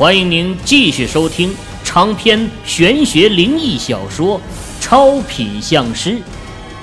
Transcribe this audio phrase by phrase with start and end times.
[0.00, 1.54] 欢迎您继续收听
[1.84, 4.40] 长篇玄学灵异小说
[4.80, 6.12] 《超品相师》，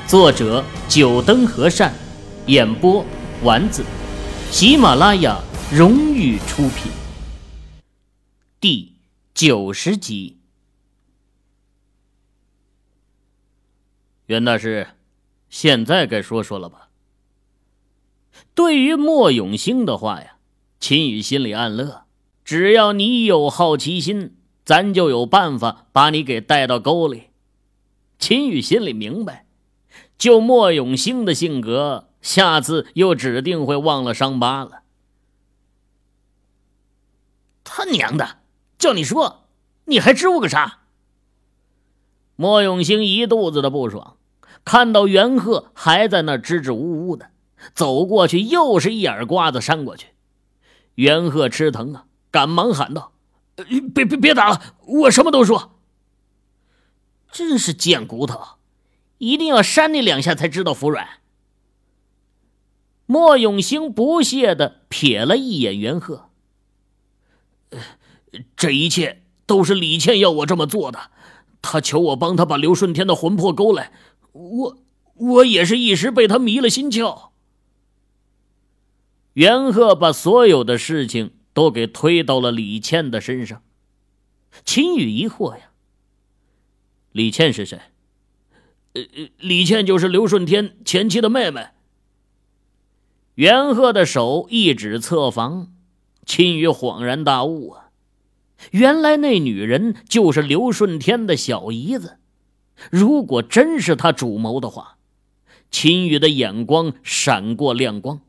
[0.07, 1.91] 作者：九灯和善，
[2.45, 3.03] 演播：
[3.41, 3.83] 丸子，
[4.51, 5.41] 喜马拉雅
[5.73, 6.91] 荣誉出品。
[8.59, 8.93] 第
[9.33, 10.37] 九十集，
[14.27, 14.89] 袁大师，
[15.49, 16.89] 现在该说说了吧？
[18.53, 20.37] 对于莫永兴的话呀，
[20.79, 22.03] 秦宇心里暗乐。
[22.47, 27.23] 只要你有好奇心，咱就有办法把你给带到沟里。
[28.19, 29.45] 秦宇心里明白，
[30.17, 34.83] 就莫永兴的性格，下次又指定会忘了伤疤了。
[37.65, 38.37] 他娘的，
[38.79, 39.49] 叫你说，
[39.83, 40.83] 你还支吾个啥？
[42.37, 44.15] 莫永兴一肚子的不爽，
[44.63, 47.29] 看到袁鹤还在那支支吾吾的，
[47.75, 50.07] 走过去又是一耳刮子扇过去。
[50.95, 52.05] 袁鹤吃疼啊！
[52.31, 53.13] 赶忙喊道
[53.93, 55.79] ：“别别别打了，我什么都说。”
[57.31, 58.41] 真是贱骨头，
[59.17, 61.07] 一定要扇你两下才知道服软。
[63.05, 66.29] 莫永兴不屑的瞥了一眼袁鹤
[68.55, 71.11] ：“这一切都是李倩要我这么做的，
[71.61, 73.91] 他求我帮他把刘顺天的魂魄勾来，
[74.31, 74.77] 我
[75.13, 77.29] 我也是一时被他迷了心窍。”
[79.35, 81.36] 袁鹤把所有的事情。
[81.57, 83.63] 都给推到了李倩的身上。
[84.63, 85.71] 秦宇疑惑呀
[87.11, 87.79] ：“李倩是谁
[88.93, 89.01] ？”“呃，
[89.39, 91.69] 李倩就是刘顺天前妻的妹妹。”
[93.33, 95.73] 袁鹤的手一指侧房，
[96.27, 97.89] 秦宇恍然大悟啊！
[98.69, 102.19] 原来那女人就是刘顺天的小姨子。
[102.91, 104.99] 如果真是他主谋的话，
[105.71, 108.21] 秦宇的眼光闪过亮光。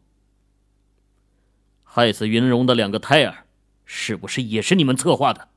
[1.99, 3.45] 害死云荣的两个胎儿，
[3.85, 5.49] 是不是也是你们策划的？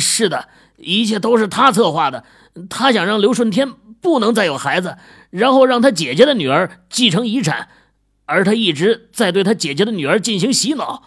[0.00, 2.24] 是的，一切都是他策划的。
[2.68, 4.98] 他想让刘顺天不能再有孩子，
[5.30, 7.68] 然后让他姐姐的女儿继承遗产，
[8.24, 11.04] 而他一直在对他姐姐的女儿进行洗脑，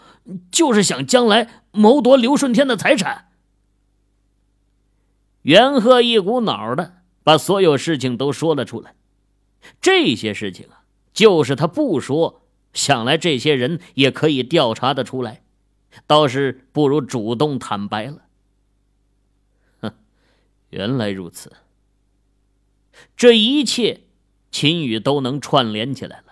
[0.50, 3.26] 就是想将来谋夺刘顺天的财产。
[5.42, 6.94] 袁鹤一股脑的
[7.24, 8.94] 把所有事情都说了出来，
[9.82, 12.44] 这些事情啊，就是他不说。
[12.74, 15.42] 想来这些人也可以调查的出来，
[16.06, 18.22] 倒是不如主动坦白了。
[19.82, 19.94] 哼，
[20.70, 21.52] 原来如此。
[23.16, 24.02] 这一切，
[24.52, 26.26] 秦宇都能串联起来了。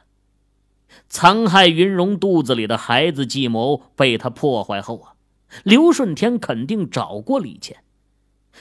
[1.10, 5.16] 残害云荣肚子里的孩子计谋被他破坏后啊，
[5.64, 7.84] 刘顺天肯定找过李倩。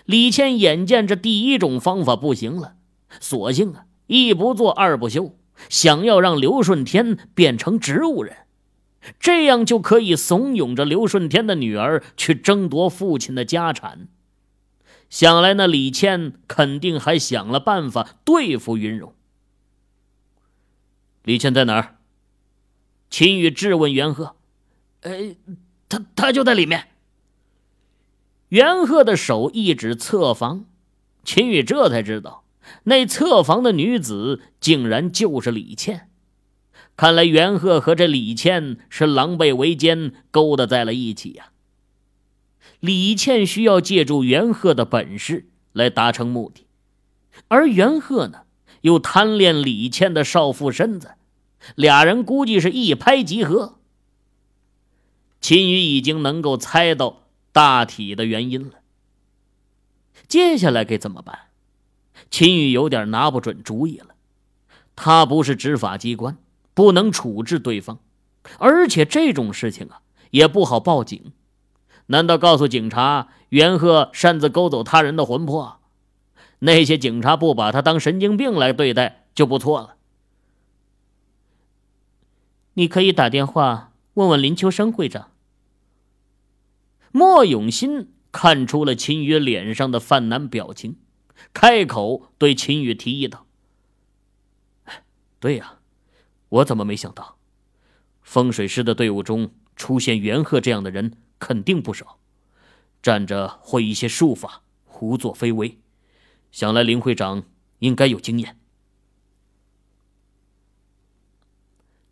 [0.04, 2.76] 李倩眼见着第一种方法不行了，
[3.18, 5.36] 索性啊，一不做二不休。
[5.68, 8.36] 想要让刘顺天变成植物人，
[9.18, 14.08] 这样就可以怂恿着刘顺天的女儿去争夺父亲的家产。
[15.08, 19.14] 想来那李倩肯定还想了办法对付云荣。
[21.22, 21.96] 李倩在哪儿？
[23.08, 24.34] 秦宇质问袁鹤。
[25.02, 25.36] 呃，
[25.88, 26.88] 他他就在里面。
[28.48, 30.64] 袁鹤的手一指侧房，
[31.24, 32.44] 秦宇这才知道。
[32.84, 36.10] 那侧房的女子竟然就是李倩，
[36.96, 41.52] 看来袁鹤和这李倩是狼狈为奸，勾搭在了一起呀。
[42.80, 46.66] 李倩需要借助袁鹤的本事来达成目的，
[47.48, 48.42] 而袁鹤呢，
[48.82, 51.12] 又贪恋李倩的少妇身子，
[51.74, 53.78] 俩人估计是一拍即合。
[55.40, 58.80] 秦宇已经能够猜到大体的原因了，
[60.26, 61.38] 接下来该怎么办？
[62.30, 64.14] 秦宇有点拿不准主意了，
[64.94, 66.38] 他不是执法机关，
[66.74, 67.98] 不能处置对方，
[68.58, 70.00] 而且这种事情啊
[70.30, 71.32] 也不好报警。
[72.06, 75.80] 难道告诉警察袁鹤擅自勾走他人的魂魄？
[76.60, 79.96] 那些警察不把他当神经病来对待就不错了。
[82.74, 85.30] 你可以打电话问问林秋生会长。
[87.12, 90.96] 莫永新看出了秦宇脸上的犯难表情。
[91.52, 93.46] 开口对秦宇提议道
[95.40, 95.78] ：“对呀，
[96.48, 97.38] 我怎么没想到，
[98.22, 102.18] 风水师的队伍中出现袁鹤这样的人肯定不少，
[103.02, 105.78] 站着会一些术法，胡作非为。
[106.52, 107.44] 想来林会长
[107.80, 108.58] 应该有经验。”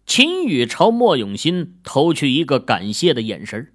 [0.07, 3.73] 秦宇朝莫永新投去一个感谢的眼神，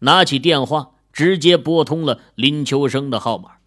[0.00, 3.59] 拿起电话直接拨通了林秋生的号码。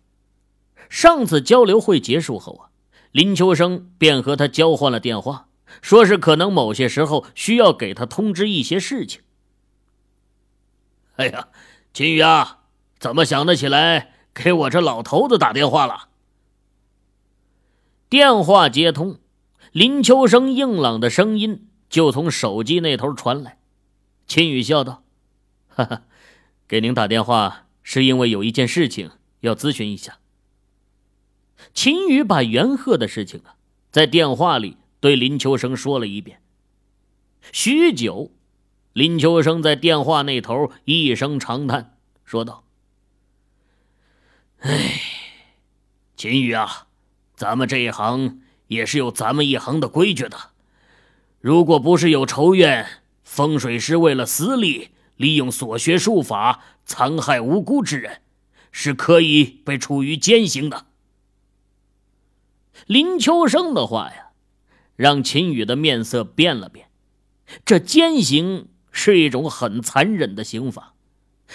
[0.93, 2.69] 上次交流会结束后啊，
[3.11, 5.47] 林秋生便和他交换了电话，
[5.81, 9.21] 说是可能某些时候需要给他通知一些事情。
[11.15, 11.47] 哎呀，
[11.95, 12.59] 秦宇啊，
[12.99, 16.09] 怎么想得起来给我这老头子打电话了？
[18.07, 19.17] 电话接通，
[19.71, 23.57] 林秋生硬朗的声音就从手机那头传来。
[24.27, 25.01] 秦宇笑道
[25.69, 26.03] ：“哈哈，
[26.67, 29.09] 给您打电话是因为有一件事情
[29.39, 30.17] 要咨询一下。”
[31.73, 33.55] 秦宇把袁鹤的事情啊，
[33.91, 36.41] 在电话里对林秋生说了一遍。
[37.51, 38.31] 许久。
[38.93, 42.63] 林秋生在电话那头一声长叹，说道
[44.61, 45.01] ：“哎，
[46.15, 46.85] 秦宇啊，
[47.35, 50.37] 咱们这一行也是有咱们一行的规矩的。
[51.41, 52.85] 如果不是有仇怨，
[53.23, 58.21] 风水师为了私利，利用所学术法残害无辜之人，
[58.71, 60.85] 是可以被处于监刑的。”
[62.87, 64.31] 林秋生的话呀，
[64.95, 66.87] 让秦宇的面色变了变。
[67.65, 68.67] 这奸刑。
[68.95, 70.93] 是一种很残忍的刑罚，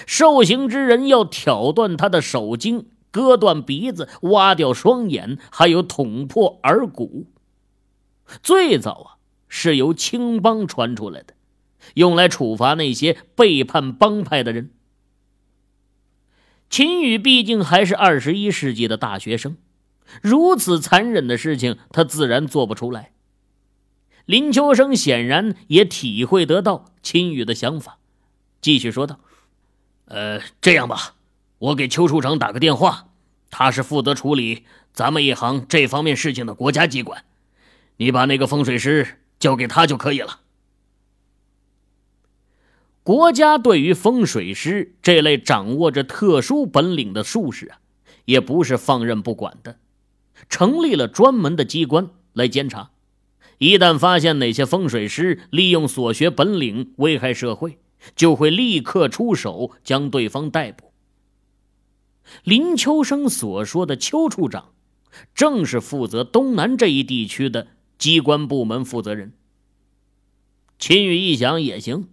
[0.07, 7.29] 受刑之人要挑断他的手筋，割断鼻子，挖掉双眼，还有捅破耳骨。
[8.43, 9.09] 最早啊，
[9.47, 11.35] 是由青帮传出来的，
[11.95, 14.73] 用来处罚那些背叛帮派的人。
[16.69, 19.57] 秦宇毕竟还是二十一世纪的大学生，
[20.23, 23.13] 如此残忍的事情，他自然做不出来。
[24.25, 27.99] 林秋生显然也体会得到秦宇的想法，
[28.61, 29.21] 继续说道
[30.07, 31.15] ：“呃，这样吧，
[31.59, 33.09] 我给邱处长打个电话，
[33.51, 37.25] 他是负责处理咱们一行这方面事情的国家机关，
[37.97, 40.41] 你把那个风水师交给他就可以了。”
[43.03, 47.79] 国家对于风水师这类掌握着特殊本领的术士啊，
[48.27, 49.79] 也不是放任不管的，
[50.49, 52.91] 成立了专门的机关来监察。
[53.59, 57.79] 一旦发现哪些风水师利用所学本领危害社会，
[58.15, 60.93] 就会立刻出手将对方逮捕。
[62.45, 64.73] 林秋生所说的邱处长，
[65.35, 69.33] 正是负责东南这一地区的机关部门负责人。
[70.79, 72.09] 秦宇一想也行，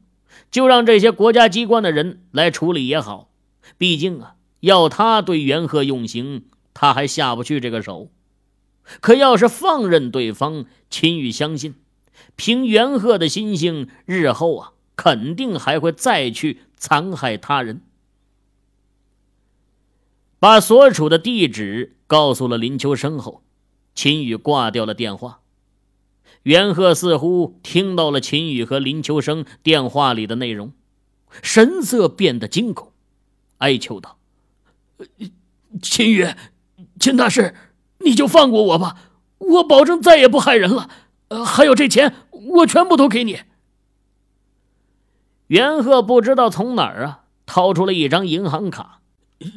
[0.50, 3.30] 就让这些国家机关的人来处理也好，
[3.78, 6.46] 毕竟啊，要他对袁鹤用刑，
[6.76, 8.12] 他还下不去这个手。
[9.02, 11.74] 可要是放任对方，秦宇相信，
[12.36, 17.82] 凭袁鹤的心性，日后啊，肯定还会再去残害他人。
[20.38, 23.42] 把所处的地址告诉了林秋生后，
[23.96, 25.40] 秦宇挂掉了电话。
[26.44, 30.74] 袁鹤似乎听到了秦宇和林秋生电话里的内容，
[31.42, 32.92] 神色变得惊恐，
[33.58, 34.20] 哀求道
[35.82, 36.28] ：“秦宇，
[37.06, 37.54] 秦大师。”
[38.00, 38.98] 你就放过我吧，
[39.38, 40.90] 我保证再也不害人了。
[41.30, 43.40] 呃，还有这钱，我全部都给你。
[45.48, 49.00] 袁鹤不知道从哪儿啊掏出了一张银行卡，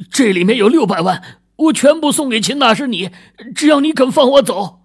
[0.09, 3.11] 这里面有六百万，我全部送给秦大师你，
[3.53, 4.79] 只要你肯放我走。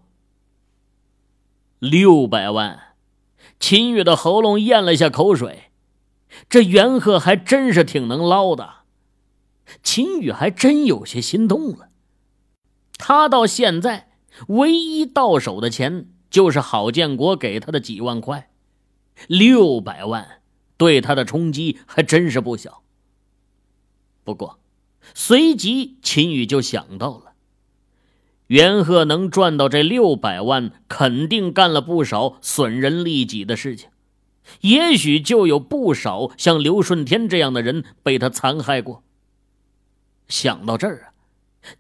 [1.79, 2.97] 六百万，
[3.61, 5.71] 秦宇的喉咙咽了下口水，
[6.51, 8.69] 这袁鹤还真是挺能捞的。
[9.83, 11.89] 秦宇还真有些心动了。
[12.97, 14.11] 他到现在
[14.49, 18.51] 唯一到手的钱就是郝建国给他的几万块，
[19.29, 20.41] 六百万
[20.77, 22.83] 对他的冲击还真是不小。
[24.25, 24.59] 不过，
[25.13, 27.35] 随即秦宇就想到了，
[28.47, 33.91] 袁鹤能赚到这六百万，肯定干了不少损人利己的事情，
[34.63, 39.05] 也许就有不少像刘顺天这样的人被他残害过。
[40.29, 41.14] 想到这儿啊。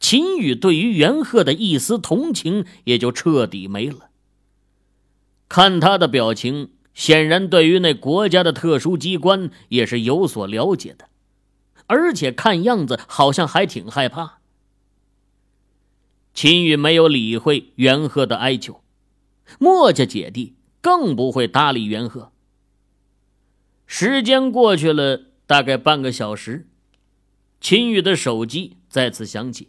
[0.01, 4.11] 秦宇对于袁鹤的一丝同情也就彻底没了。
[5.49, 11.09] 看他的表情，显然对于那国家的特殊机关也是有所了解的，
[11.87, 14.39] 而且看样子好像还挺害怕。
[16.33, 18.83] 秦宇没有理会袁鹤的哀求，
[19.61, 22.33] 墨家姐弟更不会搭理袁鹤。
[23.87, 26.67] 时间过去了大概半个小时，
[27.61, 29.69] 秦宇的手机再次响起。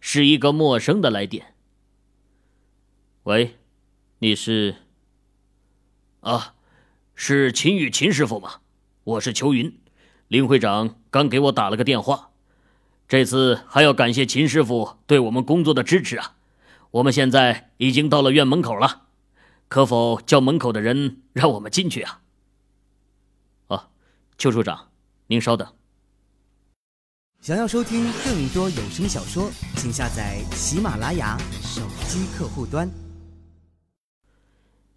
[0.00, 1.54] 是一个陌生的来电。
[3.24, 3.58] 喂，
[4.18, 4.76] 你是？
[6.20, 6.54] 啊，
[7.14, 8.60] 是秦宇秦师傅吗？
[9.04, 9.78] 我是邱云，
[10.28, 12.30] 林会长刚给我打了个电话。
[13.08, 16.36] 这次还要感谢秦师傅对我们工作的支持啊！
[16.92, 19.08] 我们现在已经到了院门口了，
[19.68, 22.20] 可否叫门口的人让我们进去啊？
[23.66, 23.90] 哦，
[24.38, 24.90] 邱处长，
[25.26, 25.74] 您稍等。
[27.42, 32.88] 想要收听更多有声小说，请下载喜马拉雅手机客户端。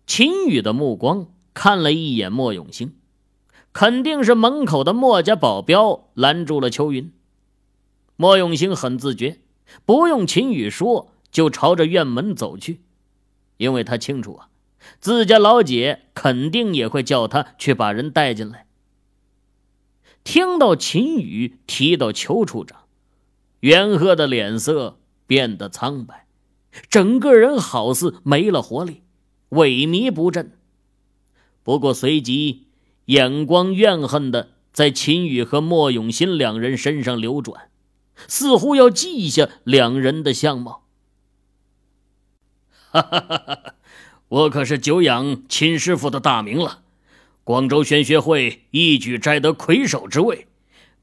[0.05, 1.25] 秦宇的目光
[1.55, 2.93] 看了一眼莫永兴，
[3.73, 7.11] 肯定是门口的墨家保镖拦住了秋云。
[8.15, 9.39] 莫永兴很自觉，
[9.83, 12.81] 不用秦宇说，就朝着院门走去，
[13.57, 14.49] 因为他清楚啊，
[14.99, 18.64] 自家老姐肯定也会叫他去把人带进来。
[20.25, 22.81] 听到秦宇提到邱处长，
[23.61, 26.27] 袁鹤的脸色变得苍白，
[26.89, 29.03] 整个人好似没了活力，
[29.51, 30.51] 萎靡不振。
[31.63, 32.67] 不过随即，
[33.05, 37.69] 眼光怨恨的在秦宇和莫永新两人身上流转。
[38.27, 40.85] 似乎要记下两人的相貌。
[42.89, 43.75] 哈哈哈哈
[44.29, 46.84] 我可是久仰秦师傅的大名了，
[47.45, 50.47] 广州玄学会一举摘得魁首之位，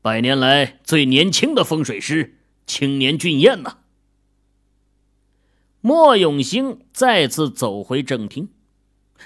[0.00, 3.78] 百年来最年轻的风水师，青年俊彦呐。
[5.80, 8.48] 莫永兴再次走回正厅，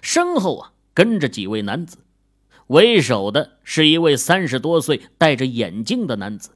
[0.02, 1.96] 身后啊跟着几位男子，
[2.66, 6.50] 为首的是一位三十多岁、戴着眼镜的男子。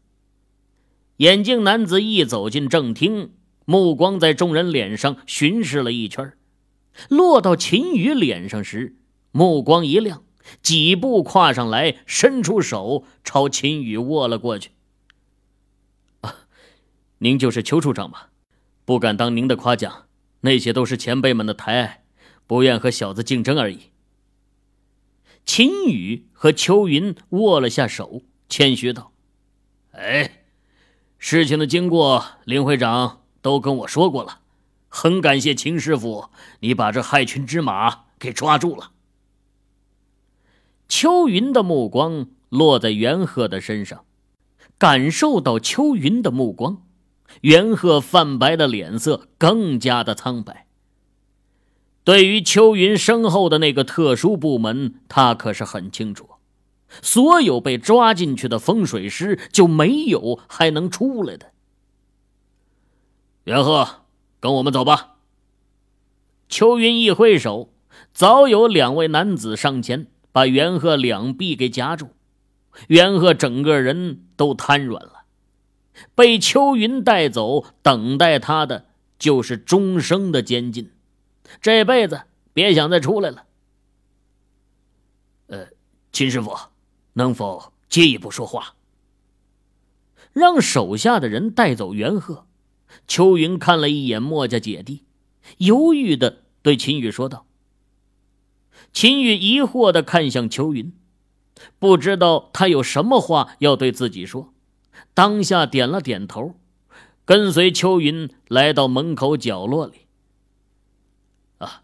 [1.17, 3.33] 眼镜男子一走进正厅，
[3.65, 6.35] 目光在众人脸上巡视了一圈，
[7.09, 8.97] 落到秦宇脸上时，
[9.33, 10.23] 目光一亮，
[10.63, 14.71] 几步跨上来，伸出手朝秦宇握了过去。
[16.21, 16.35] 啊，
[17.19, 18.31] 您就是邱处长吧？
[18.85, 20.07] 不敢当您的夸奖，
[20.41, 22.05] 那些都是前辈们的抬爱，
[22.47, 23.91] 不愿和小子竞争而已。
[25.45, 29.13] 秦宇和邱云握了下手，谦虚道
[29.93, 30.37] ：“哎。”
[31.23, 34.41] 事情的经过，林会长都跟我说过了，
[34.89, 36.31] 很感谢秦师傅，
[36.61, 38.93] 你把这害群之马给抓住了。
[40.91, 44.05] 秋云的目光落在袁鹤的身上，
[44.77, 46.83] 感受到秋云的目光，
[47.43, 50.67] 袁鹤泛白的脸色更加的苍白。
[52.03, 56.29] 对于秋云身后的那个特殊部门，他可是很清楚。
[57.01, 61.53] 所有被抓进去的风水师就没有还能出来的。
[63.45, 64.03] 袁鹤，
[64.41, 65.19] 跟我们走吧。
[66.49, 67.73] 秋云一挥手，
[68.13, 72.11] 早有两位男子上前，把袁鹤两臂给夹住。
[72.89, 75.25] 袁鹤整个人都瘫软了，
[76.15, 78.87] 被秋云带走，等待他的
[79.19, 80.93] 就是终生的监禁，
[81.61, 82.23] 这辈子
[82.53, 83.45] 别想再出来了。
[85.49, 85.69] 呃，
[86.13, 86.57] 秦师傅。
[87.15, 88.77] 能否借一步说话？
[90.33, 92.47] 让手下的人带走袁鹤。
[93.09, 95.03] 秋云看了一眼墨家姐弟，
[95.59, 97.47] 犹豫的对秦宇说道
[98.93, 100.93] ：“秦宇疑惑的看向秋云，
[101.79, 104.53] 不知道他有什么话要对自己说，
[105.15, 106.55] 当下点了点头，
[107.25, 110.07] 跟随秋云来到门口角落里。
[111.59, 111.83] 啊，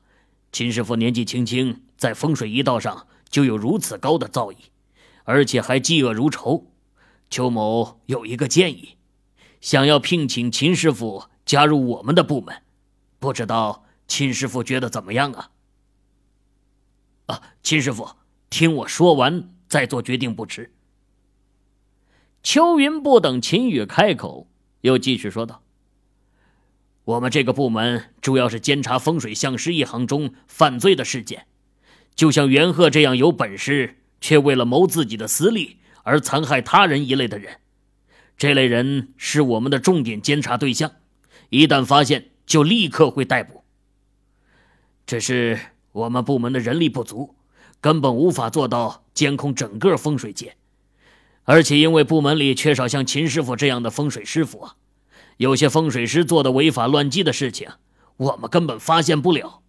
[0.53, 4.57] 秦师傅年纪轻轻，在风水一道上就有如此高的造诣。”
[5.29, 6.71] 而且还嫉恶如仇，
[7.31, 8.91] 邱某有一个建议，
[9.61, 12.63] 想要聘请秦师傅加入我们的部门，
[13.19, 15.51] 不知道秦师傅觉得怎么样啊？
[17.67, 18.11] 秦师傅，
[18.49, 20.73] 听我说完再做决定不迟。
[22.45, 24.47] 秋云不等秦宇开口，
[24.83, 25.65] 又继续说道
[27.03, 31.49] ：“我们这个部门主要是监察风水相师一行中犯罪的事件，
[32.15, 37.61] 就像袁鹤这样有本事。”却为了谋自己的私利而残害他人一类的人，
[38.39, 40.93] 这类人是我们的重点监察对象，
[41.51, 43.65] 一旦发现就立刻会逮捕。
[45.05, 45.59] 只是
[45.93, 47.36] 我们部门的人力不足，
[47.81, 50.57] 根本无法做到监控整个风水界，
[51.45, 54.77] 而且因为部门里缺少像秦师傅这样的风水师傅啊，
[55.37, 57.69] 有些风水师做的违法乱纪的事情，
[58.17, 59.61] 我们根本发现不了。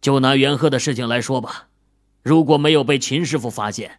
[0.00, 1.68] 就拿袁鹤的事情来说吧。
[2.22, 3.98] 如果没有被秦师傅发现，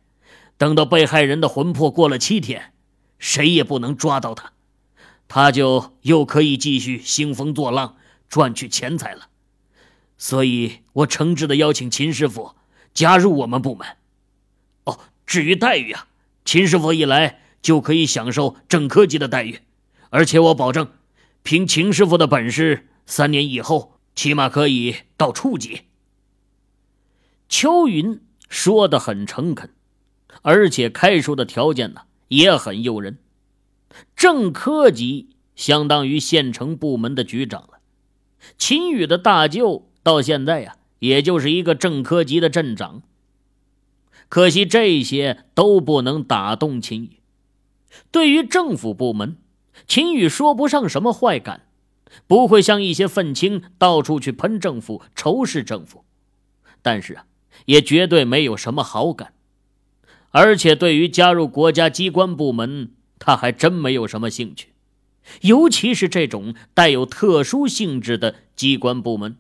[0.58, 2.74] 等到被害人的魂魄过了七天，
[3.18, 4.52] 谁也不能抓到他，
[5.28, 7.98] 他就又可以继续兴风作浪，
[8.30, 9.28] 赚取钱财了。
[10.18, 12.54] 所以我诚挚的邀请秦师傅
[12.94, 13.88] 加入我们部门。
[14.86, 16.08] 哦，至于待遇啊，
[16.46, 19.60] 秦师傅一来就可以享受正科级的待遇，
[20.10, 20.92] 而且我保证，
[21.44, 25.84] 凭秦师傅的本事，三年以后起码可以到处级。
[27.48, 29.74] 秋云说的很诚恳，
[30.42, 33.20] 而且开出的条件呢也很诱人。
[34.16, 37.80] 正科级相当于县城部门的局长了，
[38.58, 43.04] 秦宇的大舅到现在呀，也就是一个正科级的镇长。
[44.30, 47.20] 可惜这些都不能打动秦宇。
[48.10, 49.38] 对于政府部门，
[49.86, 51.68] 秦宇说不上什么坏感，
[52.26, 56.06] 不会像一些愤青到处去喷政府、仇视政府，
[56.82, 57.26] 但是啊。
[57.66, 59.34] 也绝对没有什么好感，
[60.32, 64.70] 而且对于加入国家机关部门，他还真没有什么兴趣，
[65.42, 69.36] 尤其是这种带有特殊性质的机关部门。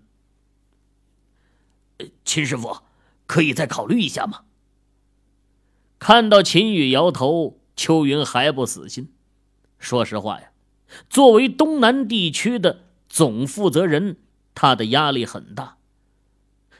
[2.25, 2.77] 秦师傅，
[3.25, 4.41] 可以再考虑一下吗？
[5.99, 9.13] 看到秦宇摇头，秋云还不死心。
[9.77, 10.51] 说实话呀，
[11.09, 14.17] 作为东南地区的总负责人，
[14.53, 15.77] 他的压力很大。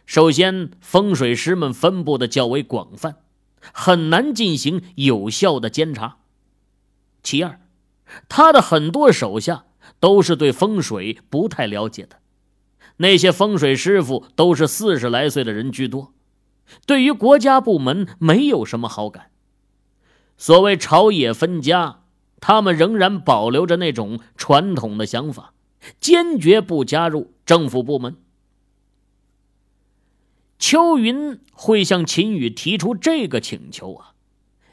[0.06, 3.18] 首先，风水师们分布的较为广泛，
[3.74, 6.18] 很难进行有效的监察。
[7.24, 7.62] 其二，
[8.28, 9.66] 他的很多手下
[10.00, 12.20] 都是对风水不太了解的，
[13.02, 16.14] 那些风水师傅都是四十来岁的人居多。
[16.86, 19.32] 对于国家部门没有什么好感。
[20.38, 22.04] 所谓朝野分家，
[22.40, 25.54] 他们仍然保留着那种传统的想法，
[26.00, 28.16] 坚决不加入政府部门。
[30.60, 34.14] 秋云会向秦宇提出这个请求啊，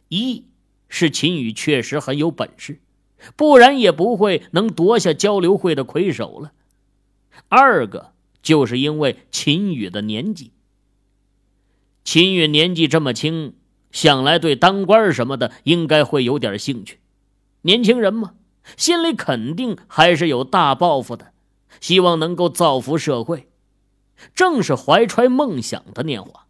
[0.09, 0.45] 一
[0.89, 2.81] 是秦宇确实很有本事，
[3.37, 6.53] 不然也不会能夺下交流会的魁首了；
[7.49, 8.13] 二个
[8.49, 10.53] 就是因为秦宇的年纪。
[12.03, 13.53] 秦宇年纪这么轻，
[13.93, 16.99] 想来对当官什么的应该会有点兴趣。
[17.61, 18.33] 年轻人嘛，
[18.75, 21.35] 心里肯定还是有大抱负的，
[21.79, 23.51] 希望能够造福社会，
[24.35, 26.47] 正是怀揣梦想的年华。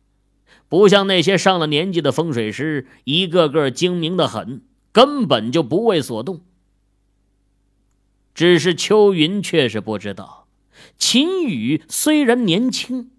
[0.69, 4.63] 不像那些上了年纪的风水师，一个个精明的很，
[4.93, 6.43] 根本就不为所动。
[8.37, 10.47] 只是秋云却是不知道，
[10.99, 13.11] 秦宇虽然年轻。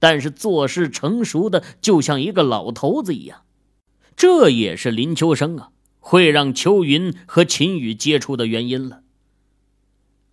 [0.00, 3.40] 但是做事成熟的就像一个老头子一样，
[4.14, 9.00] 这也是林秋生啊会让秋云和秦宇接触的原因了。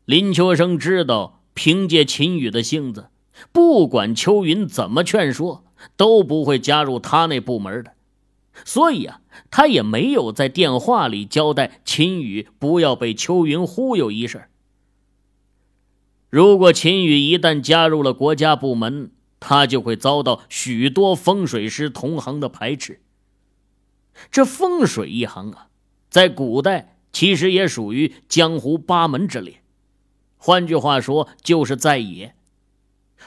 [0.03, 3.11] 林秋生知道，凭借秦宇的性子，
[3.53, 5.63] 不管秋云怎么劝说，
[5.95, 7.93] 都不会加入他那部门的，
[8.65, 14.49] 所以啊，他也没有在电话里交代秦宇不要被秋云忽悠一事。
[16.31, 23.01] 如果秦宇一旦加入了国家部门，他就会遭到许多风水师同行的排斥。
[24.31, 25.67] 这风水一行啊，
[26.09, 29.61] 在古代其实也属于江湖八门之列，
[30.37, 32.33] 换句话说，就是在野。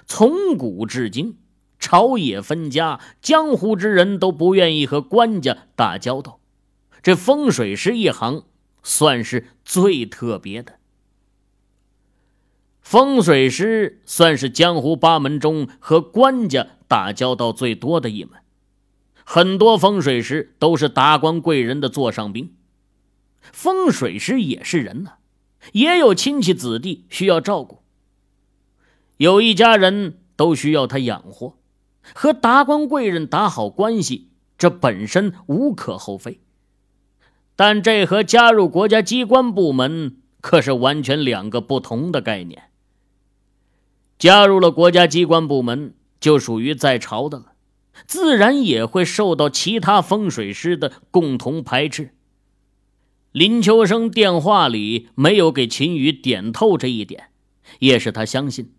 [0.06, 1.36] 从古至今，
[1.78, 6.40] 朝野分家，江湖之人都不愿意和官家打交道。
[7.02, 8.44] 这风水师一行
[8.82, 10.78] 算是最特别的。
[12.84, 18.32] 风水师算是江湖八门中和官家打交道最多的一门，
[19.24, 22.54] 很多风水师都是达官贵人的座上宾。
[23.40, 25.12] 风水师也是人呐，
[25.72, 27.80] 也有亲戚子弟需要照顾，
[29.16, 31.56] 有一家人都需要他养活，
[32.14, 36.38] 和达官贵人打好关系，这本身无可厚非。
[37.56, 42.64] 但这和加入国家机关部门可是完全两个不同的概念。
[44.18, 47.52] 加入了国家机关部门，就属于在朝的了，
[48.06, 52.14] 自然也会受到其他风水师的共同排斥。
[53.32, 57.30] 林秋生电话里没有给秦宇点透这一点，
[57.80, 58.72] 也是他相信，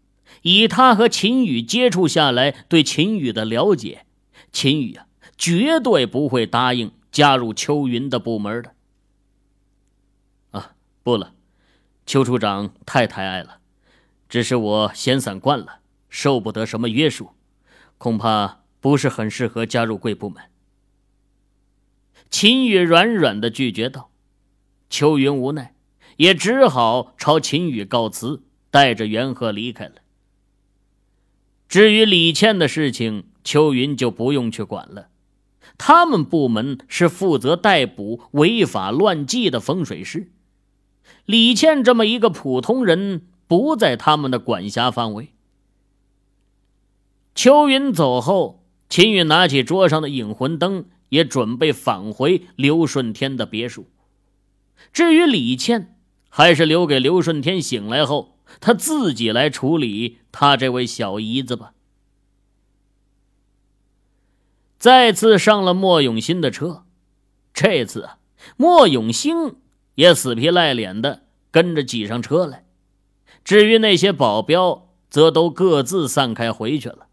[0.43, 4.05] 以他和秦宇接触下来对秦宇的了解，
[4.53, 8.71] 秦宇啊绝对不会答应加入秋云的部门的。
[10.51, 10.71] 啊，
[11.03, 11.33] 不了，
[12.05, 13.57] 邱处长太抬爱了。
[14.35, 17.29] 只是我闲散惯了，受不得什么约束，
[17.97, 20.43] 恐怕不是很适合加入贵部门。
[22.29, 24.11] 秦宇软软的拒绝道。
[24.89, 25.73] 秋云无奈，
[26.17, 29.93] 也只好朝秦宇告辞，带着袁鹤离开了。
[31.69, 35.07] 至于李倩的事情，秋云就不用去管了。
[35.77, 40.29] 他们部门是负责逮捕违法乱纪的风水师，
[41.23, 43.27] 李倩这么一个普通人。
[43.47, 45.33] 不在他们的管辖范围。
[47.33, 53.87] 秋云走后，秦宇拿起桌上的引魂灯，也准备返回刘顺天的别墅。
[54.91, 55.97] 至于李倩，
[56.29, 61.73] 还是留给刘顺天醒来后，他自己来处理他这位小姨子吧。
[64.77, 66.85] 再次上了莫永新的车，
[67.53, 68.09] 这次，
[68.55, 69.55] 莫永兴
[69.95, 72.64] 也死皮赖脸的跟着挤上车来。
[73.45, 77.07] 至于那些保镖，则都各自散开回去了。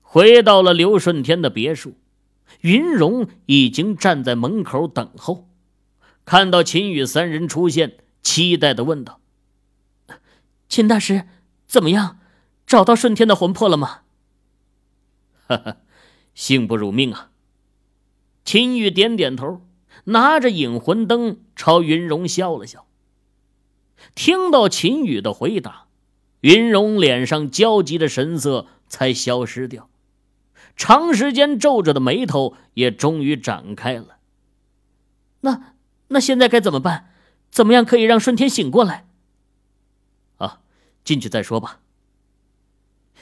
[0.00, 1.94] 回到了刘顺天的别墅，
[2.60, 5.50] 云荣已经站在门口等候。
[6.24, 9.20] 看到秦宇三人出现，期待的问道
[10.70, 11.28] ：“秦大师，
[11.66, 12.20] 怎么样？
[12.64, 14.02] 找到顺天的魂魄了吗
[15.48, 15.76] ？”“哈哈，
[16.34, 17.32] 幸不辱命啊！
[18.44, 19.66] 秦宇点点头，
[20.04, 22.86] 拿着引魂灯朝云荣笑了笑。
[24.14, 25.86] 听到秦宇的回答，
[26.40, 29.88] 云荣脸上焦急的神色才消失掉，
[30.76, 34.16] 长时间皱着的眉头也终于展开了。
[35.40, 35.74] 那
[36.08, 37.10] 那现在该怎么办？
[37.50, 39.06] 怎么样可以让顺天醒过来？
[40.38, 40.60] 啊，
[41.04, 41.78] 进去再说吧。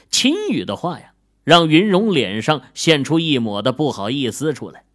[0.09, 4.85] 秦宇的话呀，让云荣脸上现出一抹的不好意思出来，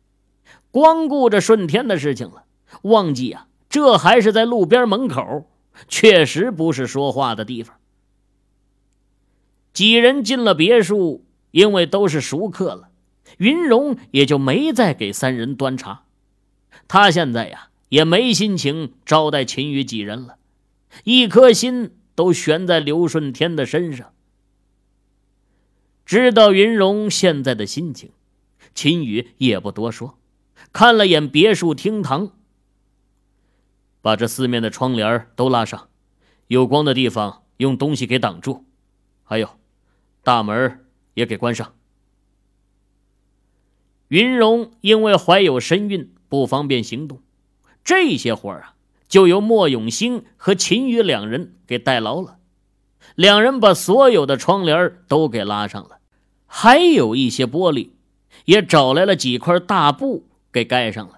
[0.70, 2.44] 光顾着顺天的事情了，
[2.82, 5.48] 忘记呀，这还是在路边门口。
[5.86, 7.76] 确实不是说话的地方。
[9.72, 12.88] 几人进了别墅，因为都是熟客了，
[13.36, 16.04] 云荣也就没再给三人端茶。
[16.88, 20.36] 他现在呀，也没心情招待秦宇几人了，
[21.04, 24.12] 一颗心都悬在刘顺天的身上。
[26.04, 28.10] 知道云荣现在的心情，
[28.74, 30.18] 秦宇也不多说，
[30.72, 32.32] 看了眼别墅厅堂。
[34.00, 35.88] 把这四面的窗帘都拉上，
[36.46, 38.64] 有光的地方用东西给挡住，
[39.24, 39.50] 还有，
[40.22, 41.74] 大门也给关上。
[44.08, 47.20] 云荣因为怀有身孕，不方便行动，
[47.84, 48.74] 这些活儿啊，
[49.06, 52.38] 就由莫永兴和秦宇两人给代劳了。
[53.14, 55.98] 两人把所有的窗帘都给拉上了，
[56.46, 57.90] 还有一些玻璃，
[58.44, 61.17] 也找来了几块大布给盖上了。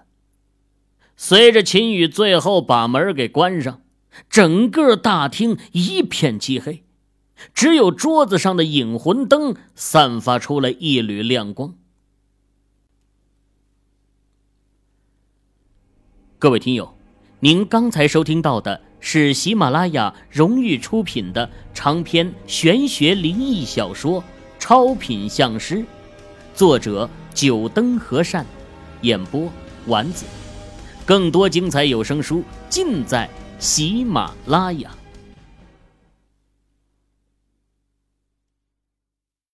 [1.23, 3.81] 随着秦宇最后把门给关上，
[4.27, 6.83] 整个大厅一片漆黑，
[7.53, 11.75] 只有桌子上的引魂灯散发出了一缕亮光。
[16.39, 16.97] 各位听友，
[17.41, 24.21] 您刚才收听到的是喜马拉雅荣誉出品的长篇玄学灵异小说
[24.57, 25.75] 《超品相师》，
[26.55, 28.43] 作者九灯和善，
[29.03, 29.47] 演播
[29.85, 30.25] 丸子。
[31.11, 35.00] 更多精彩有声书尽在喜马拉雅。